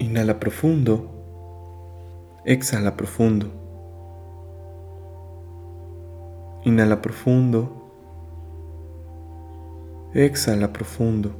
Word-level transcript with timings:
Inhala 0.00 0.40
profundo. 0.40 1.10
Exhala 2.46 2.96
profundo. 2.96 3.50
Inhala 6.64 7.02
profundo. 7.02 7.68
Exhala 10.14 10.72
profundo. 10.72 11.32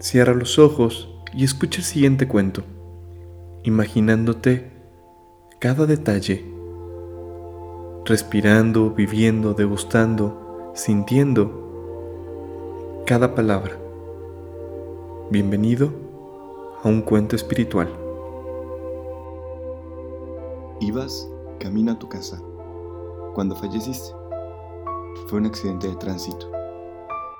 Cierra 0.00 0.34
los 0.34 0.58
ojos 0.58 1.08
y 1.32 1.44
escucha 1.44 1.78
el 1.78 1.84
siguiente 1.84 2.28
cuento, 2.28 2.62
imaginándote 3.62 4.70
cada 5.60 5.86
detalle, 5.86 6.44
respirando, 8.04 8.90
viviendo, 8.90 9.54
degustando, 9.54 10.72
sintiendo 10.74 13.02
cada 13.06 13.34
palabra. 13.34 13.78
Bienvenido 15.30 16.09
a 16.82 16.88
un 16.88 17.02
cuento 17.02 17.36
espiritual. 17.36 17.88
Ibas 20.80 21.28
camino 21.58 21.92
a 21.92 21.98
tu 21.98 22.08
casa 22.08 22.40
cuando 23.34 23.54
falleciste. 23.54 24.14
Fue 25.26 25.40
un 25.40 25.46
accidente 25.46 25.88
de 25.88 25.96
tránsito. 25.96 26.50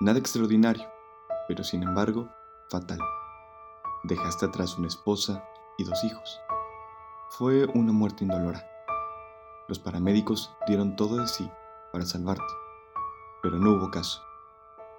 Nada 0.00 0.18
extraordinario, 0.18 0.86
pero 1.48 1.64
sin 1.64 1.82
embargo, 1.82 2.28
fatal. 2.68 2.98
Dejaste 4.04 4.44
atrás 4.44 4.76
una 4.76 4.88
esposa 4.88 5.42
y 5.78 5.84
dos 5.84 6.04
hijos. 6.04 6.40
Fue 7.30 7.64
una 7.74 7.92
muerte 7.92 8.24
indolora. 8.24 8.62
Los 9.68 9.78
paramédicos 9.78 10.54
dieron 10.66 10.96
todo 10.96 11.16
de 11.16 11.28
sí 11.28 11.50
para 11.92 12.04
salvarte, 12.04 12.44
pero 13.42 13.56
no 13.56 13.70
hubo 13.70 13.90
caso. 13.90 14.20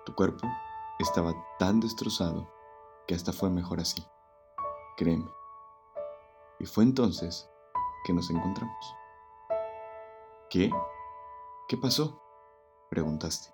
Tu 0.04 0.16
cuerpo 0.16 0.48
estaba 0.98 1.36
tan 1.60 1.80
destrozado 1.80 2.50
que 3.08 3.14
hasta 3.14 3.34
fue 3.34 3.52
mejor 3.52 3.80
así. 3.80 4.04
Créeme. 4.98 5.30
Y 6.60 6.66
fue 6.66 6.84
entonces 6.84 7.50
que 8.06 8.14
nos 8.14 8.30
encontramos. 8.30 8.96
¿Qué? 10.50 10.72
¿Qué 11.68 11.78
pasó? 11.78 12.22
Preguntaste. 12.90 13.54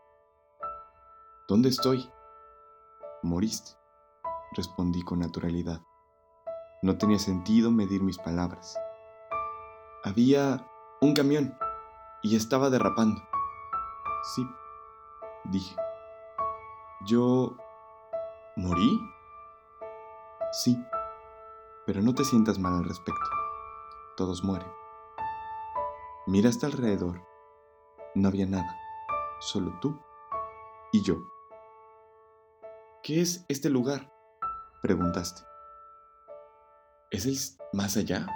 ¿Dónde 1.48 1.70
estoy? 1.70 2.12
Moriste, 3.24 3.72
respondí 4.54 5.02
con 5.04 5.20
naturalidad. 5.20 5.82
No 6.82 6.98
tenía 6.98 7.20
sentido 7.20 7.72
medir 7.72 8.04
mis 8.04 8.18
palabras. 8.18 8.78
Había 10.04 10.68
un 11.02 11.14
camión 11.14 11.58
y 12.24 12.36
estaba 12.36 12.70
derrapando. 12.70 13.22
Sí, 14.36 14.46
dije. 15.46 15.76
¿Yo 17.06 17.56
morí? 18.56 19.00
Sí, 20.52 20.78
pero 21.88 22.02
no 22.02 22.14
te 22.14 22.26
sientas 22.26 22.60
mal 22.60 22.74
al 22.74 22.84
respecto. 22.84 23.30
Todos 24.18 24.44
mueren. 24.44 24.70
Miraste 26.28 26.66
alrededor. 26.66 27.26
No 28.14 28.28
había 28.28 28.46
nada, 28.46 28.78
solo 29.40 29.80
tú 29.80 29.98
y 30.92 31.02
yo. 31.02 31.16
¿Qué 33.04 33.22
es 33.22 33.46
este 33.48 33.70
lugar? 33.70 34.14
Preguntaste. 34.82 35.44
¿Es 37.10 37.26
el 37.26 37.38
más 37.72 37.96
allá? 37.96 38.28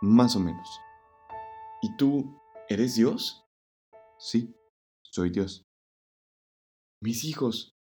Más 0.00 0.34
o 0.34 0.40
menos. 0.40 0.80
¿Y 1.82 1.94
tú 1.98 2.40
eres 2.70 2.94
Dios? 2.94 3.46
Sí, 4.18 4.56
soy 5.02 5.28
Dios. 5.28 5.66
Mis 7.02 7.24
hijos, 7.24 7.76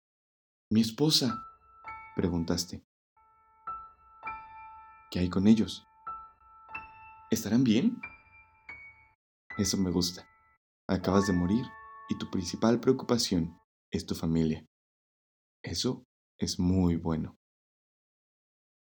mi 0.71 0.81
esposa, 0.81 1.45
preguntaste. 2.17 2.87
¿Qué 5.15 5.21
hay 5.21 5.31
con 5.31 5.47
ellos? 5.47 5.87
¿Estarán 7.31 7.63
bien? 7.63 8.01
Eso 9.57 9.77
me 9.77 9.93
gusta. 9.93 10.29
Acabas 10.89 11.29
de 11.29 11.33
morir 11.33 11.65
y 12.09 12.19
tu 12.19 12.29
principal 12.33 12.81
preocupación 12.81 13.57
es 13.93 14.07
tu 14.07 14.17
familia. 14.17 14.67
Eso 15.63 16.05
es 16.37 16.59
muy 16.59 16.97
bueno. 16.97 17.39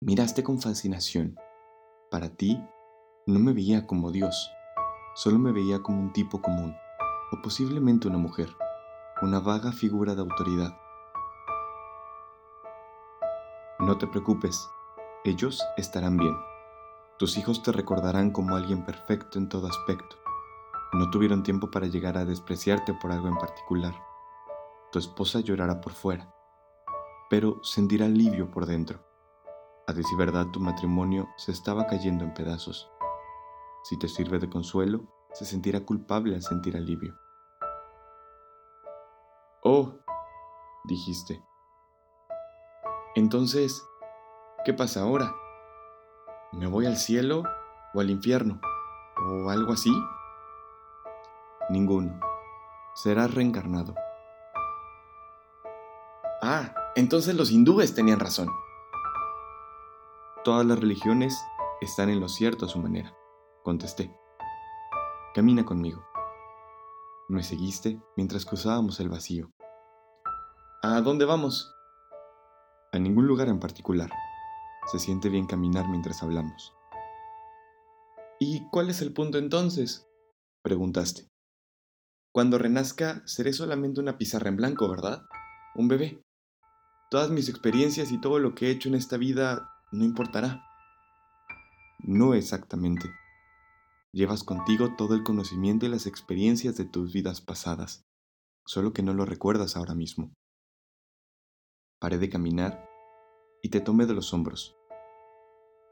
Miraste 0.02 0.44
con 0.44 0.60
fascinación. 0.60 1.38
Para 2.12 2.36
ti, 2.36 2.62
no 3.26 3.40
me 3.40 3.54
veía 3.54 3.88
como 3.88 4.12
Dios, 4.12 4.52
solo 5.16 5.40
me 5.40 5.54
veía 5.54 5.82
como 5.82 6.02
un 6.02 6.12
tipo 6.12 6.42
común, 6.42 6.76
o 7.32 7.42
posiblemente 7.42 8.10
una 8.10 8.18
mujer, 8.18 8.54
una 9.22 9.40
vaga 9.40 9.72
figura 9.72 10.16
de 10.16 10.22
autoridad. 10.22 10.78
No 13.80 13.98
te 13.98 14.06
preocupes, 14.06 14.70
ellos 15.26 15.62
estarán 15.76 16.18
bien. 16.18 16.36
Tus 17.18 17.38
hijos 17.38 17.62
te 17.62 17.74
recordarán 17.74 18.32
como 18.32 18.56
alguien 18.56 18.86
perfecto 18.86 19.38
en 19.38 19.50
todo 19.50 19.68
aspecto. 19.68 20.16
No 20.94 21.10
tuvieron 21.10 21.44
tiempo 21.44 21.70
para 21.70 21.88
llegar 21.88 22.18
a 22.18 22.26
despreciarte 22.26 22.94
por 22.94 23.12
algo 23.12 23.28
en 23.28 23.38
particular. 23.38 23.94
Tu 24.92 25.00
esposa 25.00 25.42
llorará 25.42 25.82
por 25.82 25.94
fuera, 25.94 26.34
pero 27.30 27.62
sentirá 27.64 28.06
alivio 28.06 28.50
por 28.50 28.66
dentro. 28.66 29.00
A 29.88 29.94
decir 29.94 30.18
verdad, 30.18 30.48
tu 30.54 30.60
matrimonio 30.60 31.28
se 31.36 31.52
estaba 31.52 31.86
cayendo 31.86 32.24
en 32.24 32.34
pedazos. 32.34 32.90
Si 33.84 34.00
te 34.00 34.08
sirve 34.08 34.40
de 34.40 34.50
consuelo, 34.50 35.02
se 35.34 35.46
sentirá 35.46 35.82
culpable 35.82 36.36
al 36.36 36.42
sentir 36.42 36.78
alivio. 36.78 37.16
Oh, 39.64 39.94
dijiste. 40.86 41.44
Entonces, 43.16 43.84
¿qué 44.66 44.74
pasa 44.74 45.02
ahora? 45.02 45.36
¿Me 46.52 46.68
voy 46.68 46.86
al 46.86 46.98
cielo 46.98 47.44
o 47.94 48.00
al 48.00 48.10
infierno? 48.10 48.60
¿O 49.18 49.50
algo 49.50 49.74
así? 49.74 49.92
Ninguno. 51.70 52.20
Serás 52.96 53.34
reencarnado. 53.34 53.96
Ah, 56.42 56.74
entonces 56.96 57.36
los 57.36 57.52
hindúes 57.52 57.94
tenían 57.94 58.20
razón. 58.20 58.50
Todas 60.44 60.66
las 60.66 60.80
religiones 60.80 61.38
están 61.82 62.10
en 62.10 62.20
lo 62.20 62.28
cierto 62.28 62.66
a 62.66 62.70
su 62.70 62.80
manera, 62.80 63.14
contesté. 63.64 64.14
Camina 65.34 65.66
conmigo. 65.66 66.04
Me 67.28 67.44
seguiste 67.44 68.02
mientras 68.16 68.46
cruzábamos 68.46 69.00
el 69.00 69.10
vacío. 69.10 69.52
¿A 70.82 71.02
dónde 71.02 71.26
vamos? 71.26 71.76
A 72.92 72.98
ningún 72.98 73.28
lugar 73.28 73.50
en 73.50 73.60
particular. 73.60 74.10
Se 74.92 74.98
siente 74.98 75.30
bien 75.30 75.46
caminar 75.46 75.88
mientras 75.88 76.24
hablamos. 76.24 76.74
¿Y 78.40 78.68
cuál 78.72 78.90
es 78.90 79.02
el 79.02 79.14
punto 79.14 79.38
entonces? 79.38 80.08
preguntaste. 80.64 81.28
Cuando 82.34 82.58
renazca 82.58 83.22
seré 83.28 83.54
solamente 83.54 84.00
una 84.00 84.18
pizarra 84.18 84.50
en 84.50 84.56
blanco, 84.56 84.90
¿verdad? 84.90 85.24
Un 85.76 85.90
bebé. 85.90 86.24
Todas 87.12 87.30
mis 87.30 87.50
experiencias 87.50 88.12
y 88.12 88.20
todo 88.20 88.40
lo 88.40 88.56
que 88.56 88.68
he 88.68 88.72
hecho 88.72 88.90
en 88.90 88.96
esta 88.96 89.18
vida 89.18 89.70
no 89.92 90.06
importará. 90.06 90.64
No 92.00 92.34
exactamente. 92.34 93.12
Llevas 94.12 94.44
contigo 94.44 94.96
todo 94.98 95.14
el 95.14 95.24
conocimiento 95.24 95.86
y 95.86 95.90
las 95.90 96.08
experiencias 96.08 96.76
de 96.78 96.86
tus 96.86 97.14
vidas 97.14 97.42
pasadas, 97.42 98.06
solo 98.66 98.92
que 98.92 99.04
no 99.04 99.14
lo 99.14 99.26
recuerdas 99.26 99.76
ahora 99.76 99.94
mismo. 99.94 100.34
Paré 102.00 102.18
de 102.18 102.30
caminar 102.30 102.90
y 103.62 103.70
te 103.70 103.82
tomé 103.82 104.08
de 104.08 104.14
los 104.14 104.34
hombros. 104.34 104.79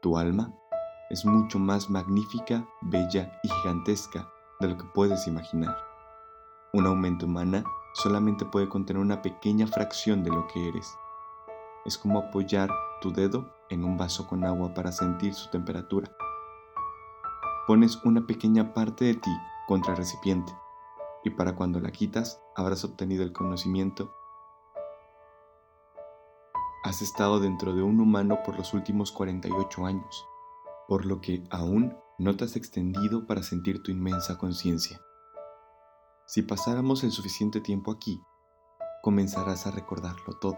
Tu 0.00 0.16
alma 0.16 0.54
es 1.10 1.24
mucho 1.24 1.58
más 1.58 1.90
magnífica, 1.90 2.66
bella 2.82 3.32
y 3.42 3.48
gigantesca 3.48 4.28
de 4.60 4.68
lo 4.68 4.76
que 4.76 4.84
puedes 4.94 5.26
imaginar. 5.26 5.76
Una 6.72 6.90
aumento 6.90 7.26
humana 7.26 7.64
solamente 7.94 8.44
puede 8.44 8.68
contener 8.68 9.02
una 9.02 9.22
pequeña 9.22 9.66
fracción 9.66 10.22
de 10.22 10.30
lo 10.30 10.46
que 10.46 10.68
eres 10.68 10.96
es 11.88 11.96
como 11.96 12.18
apoyar 12.18 12.70
tu 13.00 13.12
dedo 13.12 13.48
en 13.70 13.82
un 13.82 13.96
vaso 13.96 14.26
con 14.26 14.44
agua 14.44 14.74
para 14.74 14.92
sentir 14.92 15.34
su 15.34 15.50
temperatura. 15.50 16.10
Pones 17.66 17.96
una 18.04 18.26
pequeña 18.26 18.74
parte 18.74 19.06
de 19.06 19.14
ti 19.14 19.30
contra 19.66 19.92
el 19.92 19.98
recipiente 19.98 20.52
y 21.24 21.30
para 21.30 21.54
cuando 21.54 21.80
la 21.80 21.90
quitas 21.90 22.42
habrás 22.56 22.84
obtenido 22.84 23.24
el 23.24 23.32
conocimiento. 23.32 24.14
Has 26.88 27.02
estado 27.02 27.38
dentro 27.38 27.74
de 27.74 27.82
un 27.82 28.00
humano 28.00 28.38
por 28.42 28.56
los 28.56 28.72
últimos 28.72 29.12
48 29.12 29.84
años, 29.84 30.26
por 30.88 31.04
lo 31.04 31.20
que 31.20 31.44
aún 31.50 31.94
no 32.18 32.34
te 32.34 32.44
has 32.44 32.56
extendido 32.56 33.26
para 33.26 33.42
sentir 33.42 33.82
tu 33.82 33.90
inmensa 33.90 34.38
conciencia. 34.38 34.98
Si 36.26 36.40
pasáramos 36.40 37.04
el 37.04 37.12
suficiente 37.12 37.60
tiempo 37.60 37.92
aquí, 37.92 38.22
comenzarás 39.02 39.66
a 39.66 39.70
recordarlo 39.70 40.38
todo 40.40 40.56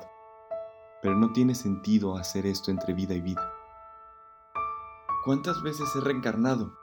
pero 1.02 1.16
no 1.16 1.32
tiene 1.32 1.54
sentido 1.54 2.16
hacer 2.16 2.46
esto 2.46 2.70
entre 2.70 2.92
vida 2.94 3.14
y 3.14 3.20
vida. 3.20 3.50
¿Cuántas 5.24 5.62
veces 5.62 5.88
he 5.96 6.00
reencarnado? 6.00 6.76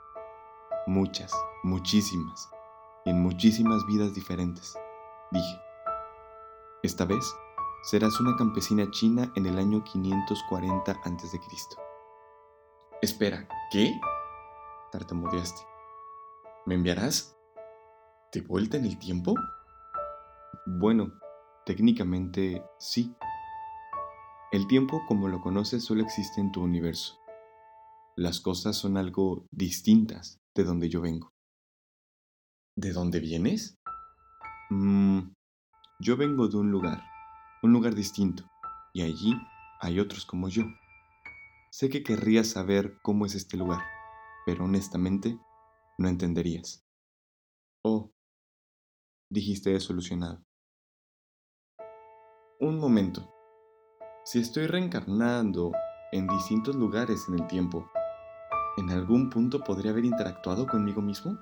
Muchas, 0.86 1.32
muchísimas, 1.62 2.50
en 3.04 3.22
muchísimas 3.22 3.86
vidas 3.86 4.14
diferentes, 4.14 4.76
dije. 5.30 5.60
Esta 6.82 7.04
vez 7.04 7.24
serás 7.82 8.20
una 8.20 8.36
campesina 8.36 8.90
china 8.90 9.32
en 9.36 9.46
el 9.46 9.58
año 9.58 9.82
540 9.84 10.92
a.C. 10.92 11.40
Espera, 13.00 13.48
¿qué? 13.70 13.92
tartamudeaste. 14.90 15.62
¿Me 16.66 16.74
enviarás? 16.74 17.36
¿De 18.32 18.40
vuelta 18.40 18.76
en 18.76 18.84
el 18.84 18.98
tiempo? 18.98 19.34
Bueno, 20.66 21.12
técnicamente 21.64 22.62
sí. 22.78 23.14
El 24.50 24.66
tiempo 24.66 25.02
como 25.06 25.28
lo 25.28 25.40
conoces 25.40 25.84
solo 25.84 26.02
existe 26.02 26.40
en 26.40 26.52
tu 26.52 26.62
universo. 26.62 27.18
Las 28.16 28.40
cosas 28.40 28.76
son 28.76 28.96
algo 28.96 29.46
distintas 29.52 30.38
de 30.54 30.64
donde 30.64 30.88
yo 30.88 31.00
vengo. 31.00 31.30
¿De 32.76 32.92
dónde 32.92 33.20
vienes? 33.20 33.76
Mmm, 34.70 35.20
yo 36.00 36.16
vengo 36.16 36.48
de 36.48 36.56
un 36.56 36.70
lugar, 36.70 37.02
un 37.62 37.72
lugar 37.72 37.94
distinto, 37.94 38.44
y 38.92 39.02
allí 39.02 39.34
hay 39.80 40.00
otros 40.00 40.24
como 40.24 40.48
yo. 40.48 40.64
Sé 41.70 41.88
que 41.90 42.02
querrías 42.02 42.48
saber 42.48 42.98
cómo 43.02 43.26
es 43.26 43.34
este 43.34 43.56
lugar, 43.56 43.82
pero 44.46 44.64
honestamente 44.64 45.38
no 45.98 46.08
entenderías. 46.08 46.86
Oh, 47.82 48.12
dijiste 49.30 49.78
solucionado. 49.80 50.44
Un 52.60 52.78
momento. 52.78 53.32
Si 54.24 54.40
estoy 54.40 54.66
reencarnando 54.66 55.72
en 56.12 56.26
distintos 56.26 56.74
lugares 56.74 57.24
en 57.28 57.38
el 57.38 57.46
tiempo, 57.46 57.88
¿en 58.76 58.90
algún 58.90 59.30
punto 59.30 59.60
podría 59.60 59.92
haber 59.92 60.04
interactuado 60.04 60.66
conmigo 60.66 61.00
mismo? 61.00 61.38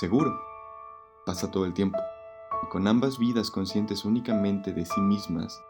Seguro. 0.00 0.38
Pasa 1.24 1.50
todo 1.50 1.64
el 1.64 1.74
tiempo. 1.74 1.98
Y 2.62 2.66
con 2.68 2.86
ambas 2.86 3.18
vidas 3.18 3.50
conscientes 3.50 4.04
únicamente 4.04 4.72
de 4.72 4.84
sí 4.84 5.00
mismas, 5.00 5.62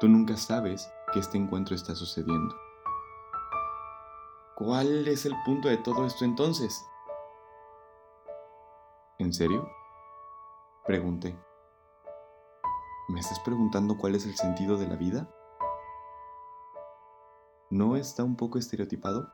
tú 0.00 0.08
nunca 0.08 0.36
sabes 0.36 0.90
que 1.12 1.20
este 1.20 1.38
encuentro 1.38 1.74
está 1.74 1.94
sucediendo. 1.94 2.54
¿Cuál 4.54 5.06
es 5.06 5.26
el 5.26 5.34
punto 5.44 5.68
de 5.68 5.76
todo 5.76 6.06
esto 6.06 6.24
entonces? 6.24 6.86
¿En 9.18 9.32
serio? 9.32 9.68
Pregunté. 10.86 11.38
¿Me 13.08 13.20
estás 13.20 13.38
preguntando 13.40 13.96
cuál 13.96 14.14
es 14.14 14.26
el 14.26 14.34
sentido 14.34 14.76
de 14.76 14.88
la 14.88 14.96
vida? 14.96 15.28
¿No 17.70 17.96
está 17.96 18.24
un 18.24 18.36
poco 18.36 18.58
estereotipado? 18.58 19.32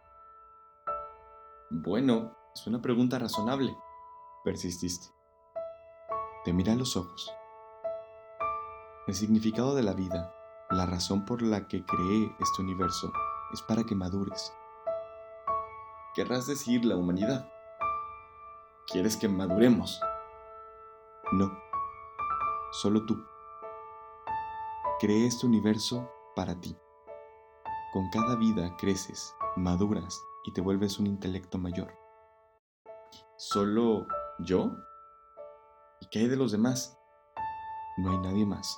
Bueno, 1.70 2.36
es 2.54 2.66
una 2.66 2.82
pregunta 2.82 3.18
razonable, 3.18 3.76
persististe. 4.44 5.08
Te 6.44 6.52
mira 6.52 6.72
a 6.72 6.76
los 6.76 6.96
ojos. 6.96 7.32
El 9.06 9.14
significado 9.14 9.74
de 9.74 9.82
la 9.82 9.92
vida, 9.92 10.34
la 10.70 10.86
razón 10.86 11.24
por 11.24 11.42
la 11.42 11.68
que 11.68 11.84
creé 11.84 12.34
este 12.40 12.62
universo, 12.62 13.12
es 13.52 13.62
para 13.62 13.84
que 13.84 13.94
madures 13.94 14.52
querrás 16.14 16.46
decir 16.46 16.84
la 16.84 16.96
humanidad. 16.96 17.50
¿Quieres 18.86 19.16
que 19.16 19.28
maduremos? 19.28 20.00
No, 21.32 21.50
solo 22.72 23.06
tú. 23.06 23.24
Creé 25.00 25.26
este 25.26 25.46
universo 25.46 26.10
para 26.36 26.60
ti. 26.60 26.76
Con 27.92 28.10
cada 28.10 28.36
vida 28.36 28.76
creces, 28.76 29.34
maduras 29.56 30.22
y 30.44 30.52
te 30.52 30.60
vuelves 30.60 30.98
un 30.98 31.06
intelecto 31.06 31.58
mayor. 31.58 31.92
¿Solo 33.36 34.06
yo? 34.40 34.70
¿Y 36.02 36.06
qué 36.10 36.18
hay 36.18 36.28
de 36.28 36.36
los 36.36 36.50
demás? 36.50 36.98
No 37.96 38.10
hay 38.10 38.18
nadie 38.18 38.44
más, 38.44 38.76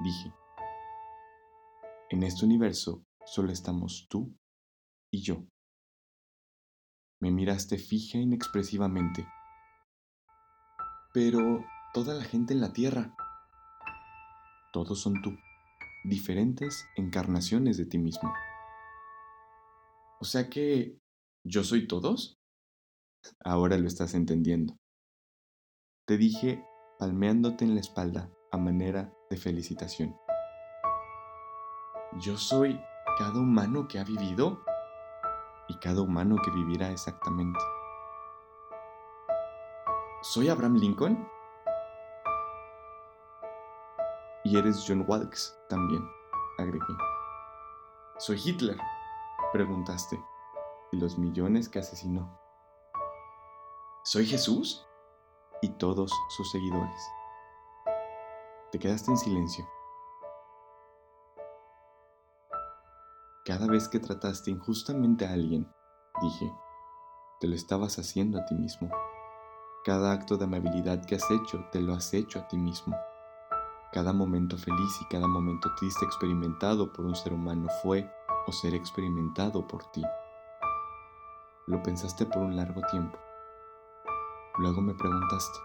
dije. 0.00 0.34
En 2.10 2.24
este 2.24 2.44
universo 2.44 3.04
solo 3.24 3.52
estamos 3.52 4.08
tú 4.10 4.36
y 5.12 5.22
yo. 5.22 5.46
Me 7.20 7.30
miraste 7.30 7.78
fija 7.78 8.18
inexpresivamente. 8.18 9.24
Pero 11.14 11.64
toda 11.94 12.14
la 12.14 12.24
gente 12.24 12.54
en 12.54 12.60
la 12.60 12.72
Tierra. 12.72 13.14
Todos 14.72 15.00
son 15.00 15.22
tú, 15.22 15.38
diferentes 16.02 16.88
encarnaciones 16.96 17.76
de 17.76 17.86
ti 17.86 17.98
mismo. 17.98 18.34
O 20.20 20.24
sea 20.24 20.50
que, 20.50 20.98
¿yo 21.44 21.62
soy 21.62 21.86
todos? 21.86 22.34
Ahora 23.44 23.78
lo 23.78 23.86
estás 23.86 24.14
entendiendo. 24.14 24.81
Te 26.06 26.16
dije 26.16 26.64
palmeándote 26.98 27.64
en 27.64 27.74
la 27.74 27.80
espalda 27.80 28.30
a 28.50 28.58
manera 28.58 29.12
de 29.30 29.36
felicitación. 29.36 30.16
¿Yo 32.20 32.36
soy 32.36 32.80
cada 33.18 33.38
humano 33.40 33.88
que 33.88 33.98
ha 33.98 34.04
vivido? 34.04 34.62
y 35.72 35.78
cada 35.78 36.02
humano 36.02 36.36
que 36.44 36.50
vivirá 36.50 36.90
exactamente. 36.90 37.58
¿Soy 40.20 40.48
Abraham 40.48 40.76
Lincoln? 40.76 41.28
Y 44.44 44.56
eres 44.58 44.84
John 44.86 45.04
Wilkes 45.08 45.56
también, 45.68 46.02
agregué. 46.58 46.94
¿Soy 48.18 48.40
Hitler? 48.44 48.76
Preguntaste. 49.52 50.22
Y 50.92 50.98
los 50.98 51.16
millones 51.16 51.68
que 51.68 51.78
asesinó. 51.78 52.38
¿Soy 54.04 54.26
Jesús? 54.26 54.86
Y 55.62 55.70
todos 55.70 56.12
sus 56.28 56.50
seguidores. 56.50 57.00
Te 58.72 58.78
quedaste 58.78 59.10
en 59.10 59.16
silencio. 59.16 59.64
Cada 63.44 63.66
vez 63.66 63.88
que 63.88 64.00
trataste 64.00 64.50
injustamente 64.50 65.24
a 65.24 65.32
alguien, 65.32 65.72
dije, 66.20 66.52
te 67.40 67.46
lo 67.46 67.54
estabas 67.54 67.98
haciendo 67.98 68.38
a 68.38 68.44
ti 68.44 68.54
mismo. 68.54 68.90
Cada 69.84 70.12
acto 70.12 70.36
de 70.36 70.44
amabilidad 70.44 71.04
que 71.04 71.14
has 71.14 71.30
hecho, 71.30 71.64
te 71.70 71.80
lo 71.80 71.94
has 71.94 72.12
hecho 72.12 72.40
a 72.40 72.48
ti 72.48 72.56
mismo. 72.56 72.96
Cada 73.92 74.12
momento 74.12 74.56
feliz 74.56 75.00
y 75.00 75.04
cada 75.06 75.26
momento 75.26 75.68
triste 75.76 76.04
experimentado 76.04 76.92
por 76.92 77.04
un 77.04 77.14
ser 77.14 77.32
humano 77.32 77.68
fue 77.82 78.10
o 78.46 78.52
será 78.52 78.76
experimentado 78.76 79.66
por 79.66 79.84
ti. 79.92 80.02
Lo 81.66 81.82
pensaste 81.82 82.26
por 82.26 82.42
un 82.42 82.56
largo 82.56 82.80
tiempo. 82.90 83.18
Luego 84.58 84.80
me 84.80 84.94
preguntaste, 84.94 85.58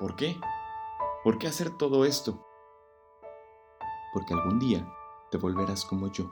¿por 0.00 0.16
qué? 0.16 0.40
¿Por 1.24 1.38
qué 1.38 1.46
hacer 1.46 1.76
todo 1.76 2.04
esto? 2.04 2.44
Porque 4.12 4.34
algún 4.34 4.58
día 4.58 4.86
te 5.30 5.38
volverás 5.38 5.84
como 5.84 6.10
yo 6.10 6.30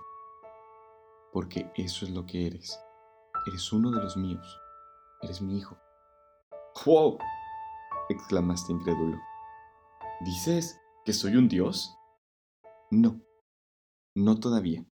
porque 1.35 1.73
eso 1.75 2.07
es 2.07 2.13
lo 2.13 2.25
que 2.25 2.47
eres. 2.47 2.81
Eres 3.45 3.73
uno 3.73 3.91
de 3.91 4.01
los 4.01 4.17
míos. 4.17 4.61
Eres 5.21 5.43
mi 5.43 5.59
hijo. 5.59 5.77
¡Wow! 6.87 7.19
exclamaste 8.09 8.73
incrédulo. 8.73 9.19
¿Dices 10.25 10.81
que 11.05 11.13
soy 11.13 11.35
un 11.35 11.49
dios? 11.49 11.93
No, 12.93 13.21
no 14.15 14.39
todavía. 14.39 14.87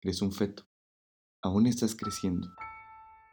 Eres 0.00 0.22
un 0.22 0.32
feto. 0.32 0.64
Aún 1.42 1.66
estás 1.66 1.94
creciendo. 1.94 2.48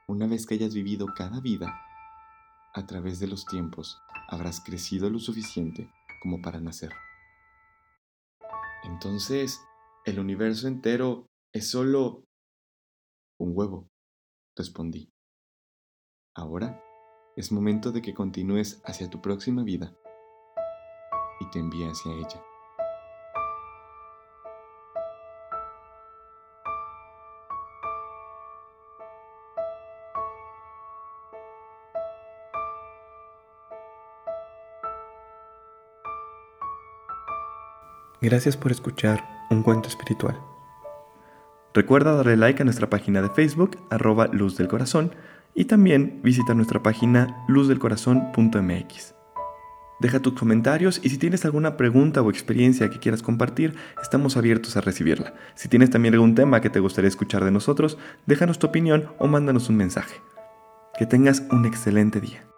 Una 0.09 0.27
vez 0.27 0.45
que 0.45 0.55
hayas 0.55 0.73
vivido 0.73 1.05
cada 1.15 1.39
vida, 1.39 1.81
a 2.73 2.85
través 2.85 3.19
de 3.19 3.27
los 3.27 3.45
tiempos, 3.45 3.99
habrás 4.27 4.61
crecido 4.61 5.09
lo 5.09 5.19
suficiente 5.19 5.91
como 6.21 6.41
para 6.41 6.59
nacer. 6.59 6.91
Entonces, 8.83 9.61
el 10.05 10.19
universo 10.19 10.67
entero 10.67 11.27
es 11.53 11.69
solo 11.69 12.23
un 13.39 13.51
huevo, 13.55 13.87
respondí. 14.55 15.11
Ahora 16.35 16.81
es 17.35 17.51
momento 17.51 17.91
de 17.91 18.01
que 18.01 18.13
continúes 18.13 18.81
hacia 18.85 19.09
tu 19.09 19.21
próxima 19.21 19.63
vida 19.63 19.95
y 21.39 21.49
te 21.49 21.59
envíe 21.59 21.85
hacia 21.85 22.13
ella. 22.13 22.48
Gracias 38.21 38.57
por 38.57 38.71
escuchar 38.71 39.23
un 39.49 39.63
cuento 39.63 39.87
espiritual. 39.87 40.37
Recuerda 41.73 42.15
darle 42.15 42.35
like 42.35 42.61
a 42.61 42.65
nuestra 42.65 42.89
página 42.89 43.21
de 43.21 43.29
Facebook, 43.29 43.77
arroba 43.89 44.27
Luz 44.27 44.57
del 44.57 44.67
Corazón, 44.67 45.15
y 45.55 45.65
también 45.65 46.19
visita 46.21 46.53
nuestra 46.53 46.83
página 46.83 47.45
luzdelcorazón.mx. 47.47 49.15
Deja 50.01 50.19
tus 50.19 50.33
comentarios 50.33 50.99
y 51.03 51.09
si 51.09 51.17
tienes 51.17 51.45
alguna 51.45 51.77
pregunta 51.77 52.21
o 52.21 52.29
experiencia 52.29 52.89
que 52.89 52.99
quieras 52.99 53.21
compartir, 53.21 53.75
estamos 54.01 54.35
abiertos 54.35 54.75
a 54.75 54.81
recibirla. 54.81 55.33
Si 55.55 55.69
tienes 55.69 55.89
también 55.89 56.13
algún 56.13 56.35
tema 56.35 56.59
que 56.59 56.69
te 56.69 56.79
gustaría 56.79 57.09
escuchar 57.09 57.45
de 57.45 57.51
nosotros, 57.51 57.97
déjanos 58.25 58.59
tu 58.59 58.67
opinión 58.67 59.09
o 59.17 59.27
mándanos 59.27 59.69
un 59.69 59.77
mensaje. 59.77 60.15
Que 60.97 61.05
tengas 61.05 61.43
un 61.51 61.65
excelente 61.65 62.19
día. 62.19 62.48